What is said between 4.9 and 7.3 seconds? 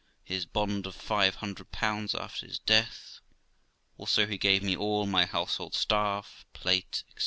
my household stuff, plate, &c.